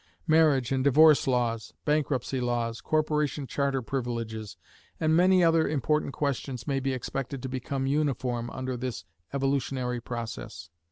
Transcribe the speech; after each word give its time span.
Marriage 0.25 0.71
and 0.71 0.83
divorce 0.83 1.27
laws, 1.27 1.75
bankruptcy 1.85 2.41
laws, 2.41 2.81
corporation 2.81 3.45
charter 3.45 3.83
privileges, 3.83 4.57
and 4.99 5.15
many 5.15 5.43
other 5.43 5.67
important 5.69 6.11
questions 6.11 6.65
may 6.65 6.79
be 6.79 6.91
expected 6.91 7.39
to 7.43 7.47
become 7.47 7.85
uniform 7.85 8.49
under 8.49 8.75
this 8.75 9.05
evolutionary 9.31 10.01
process. 10.01 10.71